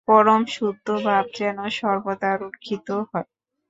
[0.07, 3.27] পরমশুদ্ধ ভাব যেন সর্বদা রক্ষিত হয়।